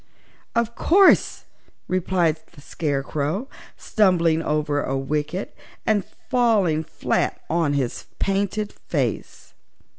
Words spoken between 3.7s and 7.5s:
stumbling over a wicket and falling flat